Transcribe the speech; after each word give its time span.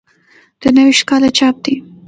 د 0.61 0.63
نهه 0.75 0.83
ویشت 0.87 1.03
کال 1.09 1.23
چاپ 1.37 1.55
دی. 1.63 1.75